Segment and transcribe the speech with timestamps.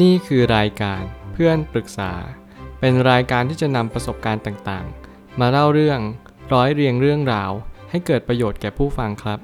[0.00, 2.12] นี่คือรายการเพื่อนปรึกษา
[2.80, 6.00] เป็นรายการที่จะนำประสบการณ์ต่างๆ มาเล่าเรื่อง
[6.52, 7.50] ร้อยเรียงเรื่องราว
[7.90, 9.38] ให้เกิดประโยชน์แก่ผู้ฟังครับ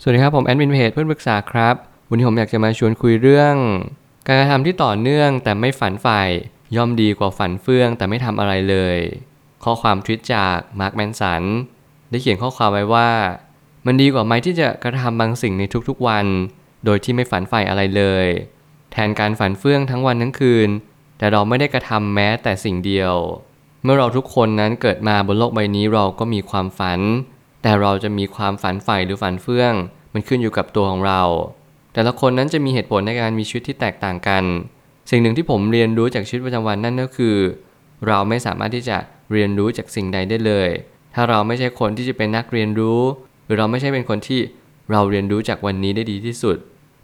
[0.00, 1.74] สวัสดีครับผมแอดมินเพจเพื่อนปรึกษาครับ
[2.08, 3.54] วันนี้ผมอยากจะมาชวนคุยเรื่อง
[4.26, 6.20] การกระทำที่ต่อเนื่องแต่ไม่ฝันใฝ่
[6.76, 8.98] ย่อมดีกว่าฝันเฟื่องแต่ไม่ทำอะไรเลย
[9.64, 11.42] ข้อความทวิตจากมาร์คแมนสัน
[12.10, 13.10] ได้เขียนข้อความไว้ว่า
[13.86, 16.26] มันดีกว่าไหมที่จะกระทำบางสิ่งในทุกๆวัน
[16.84, 18.26] โดยที่ไม่ฝันใฝ่อะไรเลย
[18.92, 20.68] แทนการฝันเฟื่องทั้งวันทั้งคืน
[21.18, 23.14] แต่เราไม่ได้กระทำแม้แต่สิ่งเดียว
[23.82, 27.00] เมื่อเราทุกคนนั้นเกิดมาบนโลกใบนี้เราก็มีความฝัน
[27.62, 29.72] แต่เราจะมีความฝันใฝ่หรือฝันเฟื่อง
[30.12, 31.22] มันขึ้นอยู่กับตัวของเรา
[31.92, 34.44] แต่ละคนนั้นจะมีเหตุผลในการมีชีวิตที่แตกต่างกัน
[35.10, 37.36] สิ่งหนึ่งที่ผมเรียนรู้จากชีวิตประจำวันนั่นก็คือ
[38.06, 38.96] เราไม่สามารถที่จะ
[39.32, 40.68] เรียนรู้จากสิ่งใดได้เลย
[41.14, 43.00] ถ้าเราไม่ใช่คนที่จะเป็นนักเรียนรู้
[43.44, 44.40] หรือเราไม่ใช่เป็นคนที่
[44.90, 46.56] เราเรียนรู้จากวันนี้ได้ดีที่สุด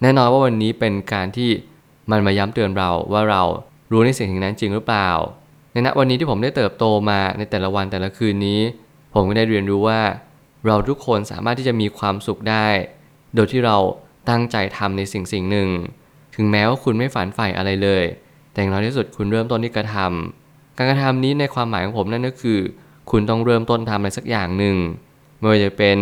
[0.03, 1.51] แน่นอนว่าวันนี้เป็นการที่
[2.11, 3.43] มันมาย้ำเตือนเราว่าเรา
[3.93, 5.11] รู้ในสิ่งนั้นจริงหรือเปล่า
[5.73, 8.61] ในณวันนี้ที่ผมได้เติบโตมาในแต่ละวันแต่ละคืนนี้
[9.15, 10.01] ผมก็ได้เรียนรู้ว่า
[10.67, 12.67] เราทุกคนสามารถที่จะมีความสุขได้
[13.35, 13.77] โดยที่เรา
[14.29, 15.69] ตั้งใจทำในสิ่งสิ่งหนึ่ง
[16.35, 18.05] ถึงแม้ว่าคุณไม่ฝันใฝ่อะไรเลย
[18.53, 22.59] แต่อย่างน้อยที่สุดคุณเริ่มต้นที่กระทำการกระทำนี้ในความหมายของผมนั่นก็คือ
[23.11, 24.77] คุณต้องเริ่มต้นทำอะไรสักอย่างหนึ่ง
[25.39, 25.99] ไม่ว่าจะเป็น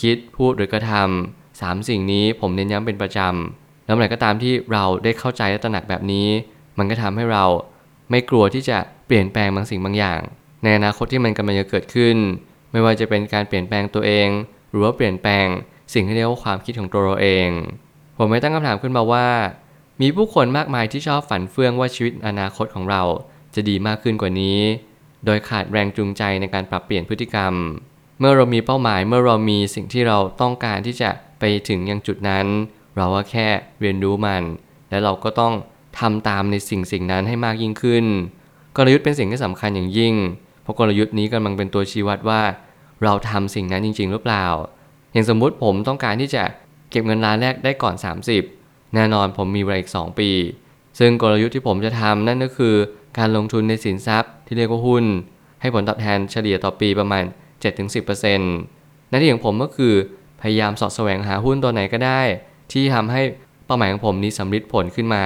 [0.00, 6.28] คิดพูดหรือกระทำสามสิ่งนี้ผมเน้นย้ำเป็นประจำแล้วเมื่อไหร่ก็ตามที่เราได้เข้าใจและตระหนักแบบนี้
[6.78, 7.44] มันก็ทำให้เรา
[8.10, 10.20] ไม่กลัวที่จะเปลี่ยนแปลงบางสิ่งบางอย่าง
[10.62, 12.16] ในอนาคตที่มันกำลังจะเกิดขึ้น
[12.72, 14.28] ไม่ว่าจะเป็นการเปลี่ยนแปลงตัวเอง
[14.70, 15.46] หรือว่าเปลี่ยนแปลง
[15.94, 17.48] สิ่งที่เรียกว่าความคิดของตัวเราเอง
[18.18, 19.28] ผมไม่ตั้งคำถามขึ้นมาว่า
[20.00, 23.02] มีผู้คนมากมายที่ชอบฝันเฟื่องว่าชีวิตอนาคตของเรา
[23.54, 24.58] จะดีมากขึ้นกว่านี้
[25.24, 27.54] โดยขาดแรงจูงใจในการปรับเปลี่ยนพฤติกรรม
[28.18, 32.46] เมื่อเรามีเป้าหมายเมื่อเรามีสิ่งที่เราต้องการที่จะไปถึงยังจุดนั้น
[32.96, 33.48] เราก็แค่
[33.80, 34.42] เรียนรู้มัน
[34.90, 35.54] และเราก็ต้อง
[35.98, 38.04] ทำตามในสิ่งสิ่งนั้นให้มากยิ่งขึ้น
[38.76, 40.14] กลยุทธ์เป็นสิ่งที่สำคัญอย่างยิ่ง
[40.62, 42.42] เพราะกลยุทธ์นี้กำลังเป็นตัวชี้วัดว่า
[43.04, 44.46] เราทำสิ่งนั้นจริง ๆ หรือเปล่า
[45.12, 46.44] อย่างสมมุติผมต้องการที่จะ
[46.90, 47.94] เก็บเงินล้านแรกได้ก่อน
[48.44, 50.30] 30 แน่นอนผมมีเวลาอีก 2 ปี
[50.98, 52.74] ซึ่งกลยุทธ์ที่ผมจะทำนั่นก็คือ
[53.18, 55.04] การลงทุนในสินทรัพย์ที่เรียกว่าหุ้น
[55.60, 57.24] ให้ผลตอบแทนเฉลี่ยต่อปีประมาณ
[57.64, 59.94] 7-10%หน้าที่ของผมก็คือ
[60.40, 62.20] พยายามสอดแสวงหาหุ้นตัวไหนก็ได้
[62.72, 63.20] ที่ทำให้
[63.66, 65.24] เป้าหมายของผมนี้สำเร็จผลขึ้นมา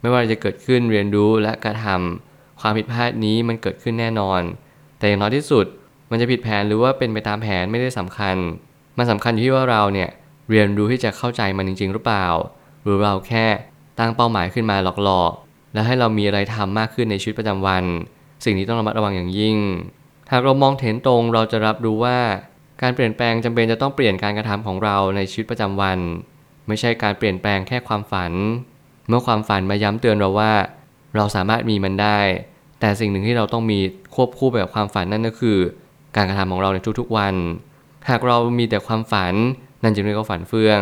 [0.00, 4.40] ไม่ว่าจะเกิดขึ้นเรียนรู้และกระทำความผิดพลาดนี้มันเกิดขึ้นแน่นอน
[4.98, 5.66] แต่อย่างน้อยที่สุด
[6.10, 8.36] มันจะผิดแผนหรือว่าเป็นไปตามแผนไม่ได้สำคัญ
[8.98, 10.10] มันสำคัญอยู่ที่ว่าเราเนี่ย
[10.50, 12.26] เรียนรู้ที่จะเข้าใจมันจริง ๆ หรือเปล่า
[12.82, 13.46] หรือเราแค่
[13.98, 17.84] ตั้งเป้าหมายขึ้นมาหลอกๆ แล้วให้เรามีอะไรทำมากขึ้นในชีวิตประจำวัน
[18.44, 19.56] สิ่งนี้ต้องระมัดระวังอย่างยิ่ง
[20.32, 22.18] หากเรามองเห็นตรงเราจะรับรู้ว่า
[22.82, 25.98] การเปลี่ยนแปลงจำเป็นจะต้องเปลี่ยนการกระทำของเราในชีวิตประจำวัน
[26.68, 28.32] ไม่ใช่การเปลี่ยนแปลงแค่ความฝัน
[29.08, 30.52] เมื่อความฝันมาย้ำเตือนเราว่า
[31.16, 32.18] เราสามารถมีมันได้
[32.80, 33.78] แต่สิ่งหนึ่งที่เราต้องมี
[34.14, 35.58] ควบคู่ไปกับความฝันนั่นก็คือ
[36.16, 37.34] การกระทำของเราในทุกๆวัน
[38.08, 39.34] หากเรามีแต่ความฝัน
[39.82, 40.80] นั่นจึงเรียกว่าฝันเฟื่อง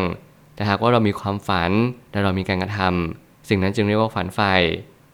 [0.54, 1.70] แต่หากว่าเรามีความฝัน
[2.12, 4.54] และเรามีการกระทำสิ่งนั้นจึงเรียกว่าฝันใฝ่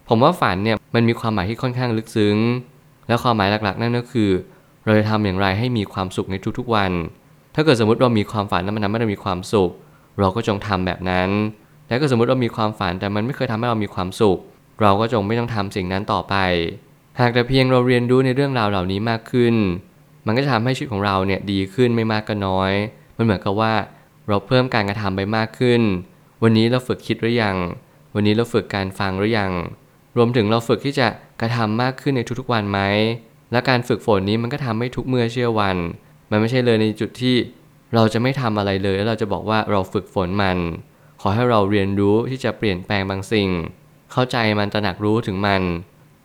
[0.08, 2.36] ผมว่าฝันเนี่ยมันมีความหมายที่ค่อนข้างลึกซึ้ง
[3.08, 4.30] และความหมายหลักๆ นั่นก็คือ
[4.84, 6.92] เราจะทำอย่างไรให้มีความสุขในทุกๆวัน
[7.54, 9.70] ถ้าเกิดสมมติเรามีความฝันแล้วมันทำให้เรามีความสุข
[10.20, 11.28] เราก็จงทำแบบนั้น
[11.88, 14.38] และก็สมมติเรามีความฝันแต่มันไม่เคยทำให้เรามีความสุข
[14.80, 16.34] เราก็จงไม่ต้องทำสิ่งนั้นต่อไป
[17.20, 19.54] หากแต่เพียงเราเรียนรู้ในเรื่องราวเหล่านี้มากขึ้น
[20.26, 22.72] มันก็จะทำให้ชีวิตของเราเนี่ยดีขึ้นไม่มากก็น้อย
[23.16, 23.72] มันเหมือนกับว่า
[24.28, 25.80] เราเพิ่มการกระทำไปมากขึ้น
[26.42, 27.56] วันนี้เราฝึกคิดหรือยัง
[28.14, 29.52] วันนี้เราฝึกการฟังหรือยัง
[30.16, 31.08] รวมถึงเราฝึกที่จะ
[31.40, 32.80] กระทำมากขึ้นในทุกๆวันไหม
[33.52, 35.76] และการฝึกฝนนี้มันก็ทำให้ทุกเมื่อเชื่อวัน
[36.30, 37.36] มันไม่ใช่เลยในจุดที่
[37.94, 40.58] เราจะไม่ทำอะไรเลยแล้วเราจะบอกว่าเราฝึกฝนมัน
[41.20, 43.48] ขอให้เราเรียนรู้ที่จะเปลี่ยนแปลงบางสิ่ง
[44.12, 45.62] เข้าใจมันตระหนักรู้ถึงมัน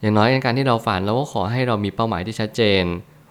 [0.02, 2.84] อย่างน้อยในการที่เราฝันเราก็ขอให้เรามีเป้าหมายที่ชัดเจน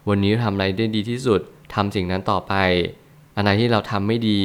[0.08, 1.40] วันนี้ทำอะไรได้ดีที่สุด
[1.74, 2.54] ทำสิ่งนั้นต่อไป
[3.36, 4.40] อะไรที่เราทำไม่ดี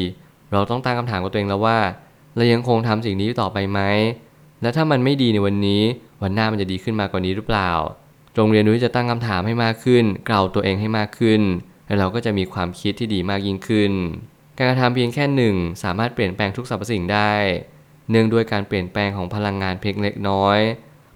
[0.53, 1.77] เราต้องตั้งคำถามกับตัวเองแล้วว่า
[2.35, 3.79] เรายังคงทำสิ่งนี้ต่อไปไหม
[4.61, 5.81] และถ้ามันไม่ดีในวันนี้
[6.21, 7.71] วันหน้ามันจะดีขึ้นมากกว่านี้หรือเปล่า
[8.37, 11.41] จงเรียนรู้ที่จะตั้งคำถามให้มากขึ้น กล่าวตัวเองให้มากขึ้น
[11.87, 13.91] แล้วเราก็จะมีความคิดที่ดีมากยิ่งขึ้น
[14.57, 17.33] การกระทำเพียงแค่หนึ่งสามารถเปลี่ยนแปลงทุกสรรพสิ่งได้
[18.09, 20.59] เนื่องด้วยการเปลี่ยนแปลงของพลังงานเพียงเล็กน้อย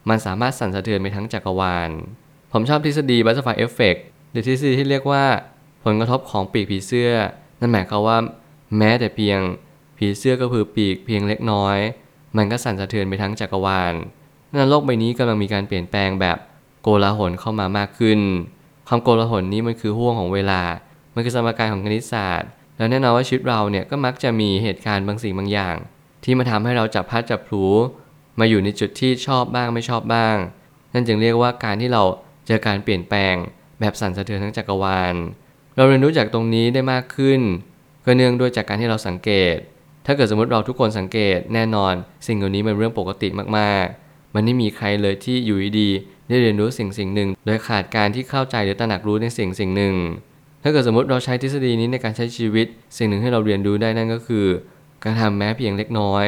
[0.10, 1.90] มันสามารถสั่นสะเทือนไปทั้งจักรวาล
[2.52, 3.96] ผมชอบทฤษฎี butterfly effect
[4.32, 5.26] หรือทฤษฎีที่เรียกว่า
[5.84, 7.12] ผลกระทบของปีกผีเสื้อ
[7.60, 8.18] นั่นหมายความว่า
[8.78, 9.40] แม้แต่เพียง
[9.98, 11.78] ผีเสื้อกระพือปีกเพียงเล็กน้อย
[12.38, 13.94] มันก็สั่นสะเทือนไปทั้งจักรวาล
[14.52, 16.38] นั่นโลกใบนี้กำลังมีการเปลี่ยนแปลงแบบ
[16.82, 18.20] โกลาหลเข้ามามากขึ้น
[18.88, 20.62] ความโกลาหลนี้มันคือห่วงของเวลา
[21.14, 25.76] มันคือสมการของคณิตศาสตร์ แล้วแน่นอนว่าชีวิตเราเนี่ยก็มักจะมีเหตุการณ์บางสิ่งบางอย่าง
[26.24, 27.66] ที่มาทำให้เราจับพัดจับผลู
[28.40, 30.36] มาอยู่ในจุดที่ชอบบ้างไม่ชอบบ้าง
[30.94, 32.04] นั่นจึงเรียกว่าการที่เรา
[32.48, 33.36] เจอการเปลี่ยนแปลง
[33.80, 35.16] แบบสั่นสะเทือนทั้งจักรวาล
[35.76, 37.42] เราเรียนรู้จากตรงนี้ได้มากขึ้น
[38.06, 39.58] ก็เนื่องด้วยจากการที่เราสังเกต
[40.06, 41.94] ถ้าเกิดสมมติเราทุกคนสังเกตแน่นอน
[42.28, 49.96] สิ่งเหล่านี้เป็นเรื่องปกติมากๆ มันไม่มีใครเลยที่อยู่ดีๆได้เรียนรู้สิ่งสิ่งหนึ่ง โดยขาดการที่เข้าใจหรือตระหนักรู้ในสิ่งสิ่งหนึ่ง
[50.64, 52.68] ถ้าเกิดสมมติเราใช้ทฤษฎีนี้ในการใช้ชีวิต
[52.98, 54.46] สิ่งหนึ่งให้เราเรียนรู้ได้นั่นก็คือ
[55.04, 56.26] การทำแม้เพียงเล็กน้อย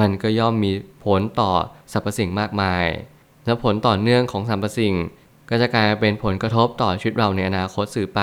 [0.00, 0.72] มันก็ย่อมมี
[1.04, 1.52] ผลต่อ
[1.92, 2.86] สรรพสิ่งมากมาย
[3.44, 4.94] และผลต่อเนื่องของสรรพสิ่ง
[5.50, 8.20] ก็จะกลายเป็นผลกระทบต่อชีวิตเราในอนาคตสื่อไป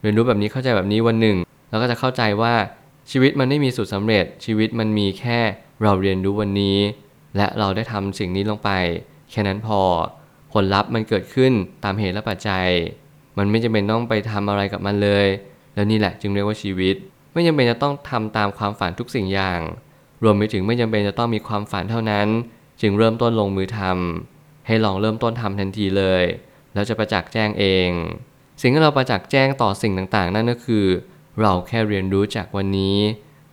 [0.00, 1.36] เรียนรู้แบบนี้เข้าใจแบบนี้วันหนึ่ง
[1.70, 2.54] เราก็จะเข้าใจว่า
[3.10, 5.38] ชีวิตมันไม่มีสูตรสำเร็จ ชีวิตมันมีแค่
[5.82, 6.78] เราเรียนรู้วันนี้
[7.36, 8.70] และเราได้ทำสิ่งนี้ลงไป
[9.30, 9.80] แค่นั้นพอ
[10.52, 11.52] ผลลัพธ์มันเกิดขึ้น
[11.84, 12.68] ตามเหตุและปัจจัย
[13.38, 15.26] มันไม่จำเป็นต้องไปทำอะไรกับมันเลย
[15.74, 16.94] แล้วนี่แหละจึงเรียกว่าชีวิต
[17.32, 19.60] ไม่จำเป็นจะต้องทำตามความฝันทุกสิ่งอย่าง
[20.24, 22.26] รวมไปถึงไม่จำเป็นจะต้องมีความฝันเท่านั้น
[22.80, 26.24] จึงเริ่มต้นลงมือทำให้ลองเริ่มต้นทำทันทีเลย
[26.74, 27.90] แล้วจะประจักษ์แจ้งเอง
[28.60, 30.86] สิ่งที่เราประจักษ์แจ้งต่อสิ่งต่างๆ นั่นก็คือ
[31.40, 32.96] เราแค่เรียนรู้จากวันนี้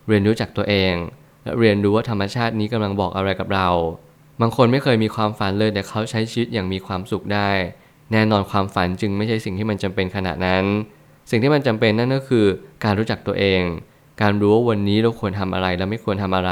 [0.07, 0.93] เรียนรู้จากตัวเอง
[1.43, 3.69] และเรียนรู้ว่าธรรมชาตินี้กำลังบอกอะไรกับเรา
[4.41, 7.49] บางคนไม่เคยมีความฝันเลยแต่เขาใช้ชีวิตอย่างมีความสุขได้
[8.11, 10.65] แน่นอนความฝันจึงไม่ใช่สิ่งที่มันจำเป็นขนาดนั้น
[11.29, 12.45] สิ่งที่มันจำเป็นนั่นก็คือ
[12.83, 13.61] การรู้จักตัวเอง
[14.21, 16.51] การรู้ว่าวันนี้เราควรทำอะไรและไม่ควรทำอะไร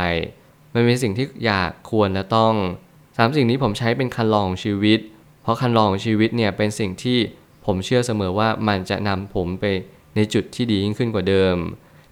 [0.74, 2.54] มันเป็นสิ่งที่อยากควรและต้อง
[3.18, 5.00] สามสิ่งนี้ผมใช้เป็นคันลองของชีวิต
[5.44, 7.18] เพราะคันลองของชีวิตเนี่ยเป็นสิ่งที่
[7.66, 9.66] ผมเชื่อเสมอว่ามันจะนำผมไป
[10.15, 11.56] ในจุดที่ดียิ่งขึ้นกว่าเดิม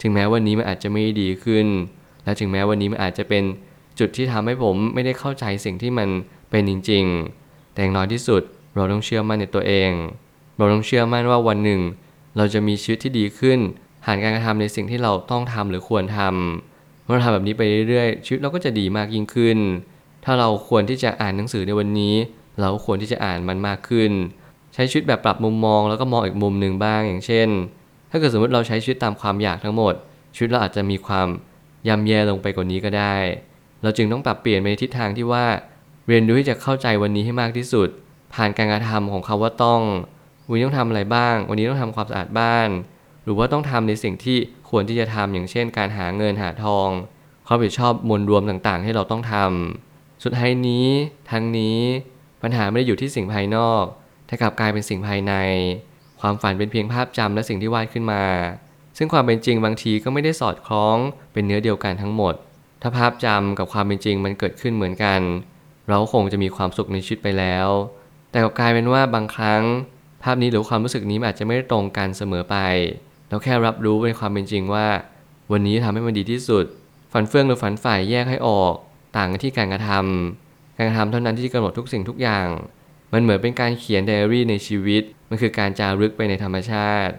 [0.01, 1.67] ถึงแม้วันนี้มันอาจจะไม่ดีขึ้น
[2.23, 3.44] และถึงแม้วันนี้มันอาจจะเป็น
[4.00, 6.09] จุดที่ทำให้ผมไม่ได้เข้าใจสิ่งที่มัน
[6.50, 7.03] เป็นจริง
[7.39, 8.41] ๆ แต่อย่างน้อยที่สุด
[8.75, 9.91] เราต้องเชื่อมั่นในตัวเอง
[10.57, 11.81] เราต้องเชื่อมั่นว่าวันหนึ่ง
[12.38, 13.59] เราจะมีชีวิตที่ดีขึ้น
[14.03, 19.57] ผ่านการกระทำในสิ่งที่เราต้องทำหรือควรทำเมื่อเราทำแบบนี้ไปเรื่อยๆชีวิตเราก็จะดีมากยิ่งขึ้น
[20.25, 22.15] ถ้าเราควรที่จะอ่านหนังสือในวันนี้
[22.59, 24.11] เราก็ควรที่จะอ่านมันมากขึ้น
[24.73, 27.49] ใช้ชีวิตแบบปรับมุมมองแล้วก็มองอีกมุมหนึ่งบ้างอย่างเช่น
[28.13, 29.94] ถ้าเกิดสมมติเราใช้ชีวิตตามความอยากทั้งหมด
[30.36, 31.27] ชีวิตเราอาจจะมีความ
[31.88, 33.15] ยำแย่ลงไปกว่านี้ก็ได้
[33.81, 35.45] เราจึงต้องปรับเปลี่ยนไปในทิศทางที่ว่า
[36.07, 37.89] เรียนรู้ที่จะเข้าใจวันนี้ให้มากที่สุด
[38.33, 39.81] ผ่านการกระทำของคาว่าต้อง
[40.50, 42.69] วันนี้ต้องทำอะไรบ้าง วันนี้ต้องทำความสะอาดบ้าน
[43.24, 44.38] หรือว่าต้องทำในสิ่งที่
[44.69, 46.89] ควรที่จะทำอย่างเช่น การหาเงินหาทอง
[47.48, 50.88] ความผิดชอบมวลรวมต่างๆให้เราต้องทำสุดท้ายนี้
[51.31, 51.77] ทั้งนี้
[52.42, 53.83] ปัญหาไม่ได้อยู่ที่สิ่งภายนอก
[54.27, 55.33] แต่กลับกลายเป็นสิ่งภายใน
[56.23, 58.23] ความฝันเป็นเพียงภาพจำและสิ่งที่วาดขึ้นมา
[58.97, 60.97] ซึ่งความเป็นจริงบางทีก็ไม่ได้สอดคล้อง
[61.33, 62.33] เป็นเนื้อเดียวกันทั้งหมด
[62.81, 65.21] ถ้าภาพจำกับความเป็นจริงมันเกิดขึ้นเหมือนกัน
[65.89, 67.67] เราคงจะมีความสุขในชีวิตไปแล้ว
[68.31, 69.63] แต่กลับกลายเป็นว่าบางครั้ง
[70.23, 72.55] ภาพนี้หรือความรู้สึกนี้อาจจะไม่ได้ตรงกันเสมอไป
[73.29, 74.87] เราแค่รับรู้ในความเป็นจริงว่า
[75.51, 76.65] วันนี้ทำให้มันดีที่สุด
[77.11, 78.73] ฝันเฟื่องหรือฝันฝ่ายแยกให้ออก
[79.17, 82.47] ต่างกันที่การกระทำการกระทำเท่านั้นที่กำหนดทุกสิ่งทุกอย่าง
[83.13, 85.03] มันเหมือนเป็นการเขียนไดอารี่ในชีวิต
[85.33, 87.13] มันคือการจารึกไปในธรรมชาติ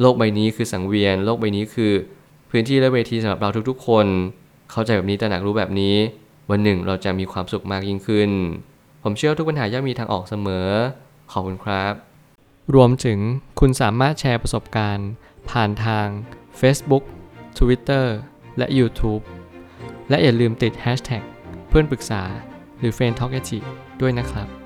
[0.00, 1.92] โลกใบนี้คือสังเวียน โลกใบนี้คือ
[2.50, 4.06] พื้นที่และเวทีสำหรับเราทุกๆ คน
[4.70, 5.96] เข้าใจแบบนี้ตระหนักรู้แบบนี้
[6.50, 8.30] วันหนึ่งเราจะมีความสุขมากยิ่งขึ้น
[9.02, 10.68] ผมเชื่อว่าทุกปัญหาย่อมมีทางออกเสมอ
[11.32, 11.92] ขอบคุณครับ
[12.74, 13.18] รวมถึง
[13.60, 15.08] คุณสามารถแชร์ประสบการณ์
[15.50, 16.06] ผ่านทาง
[16.60, 17.04] Facebook
[17.58, 18.06] Twitter
[18.58, 19.22] และ YouTube
[20.08, 21.22] และอย่าลืมติด Hashtag
[21.68, 22.22] เพื่อนปรึกษา
[22.78, 23.32] หรือ f r ร e n d t a l k
[24.00, 24.59] ด้วยนะครับ